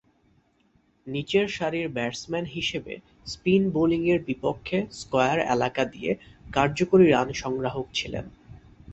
[1.07, 2.93] নিচেরসারির batsman হিসেবে
[3.27, 6.11] spin বোলিংয়ের বিপক্ষে স্কয়ার এলাকা দিয়ে
[6.47, 8.25] কার্যকরী রান সংগ্রাহক ছিলেন।